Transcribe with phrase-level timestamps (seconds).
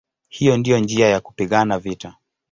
[0.29, 2.15] Hiyo ndiyo njia ya kupigana vita".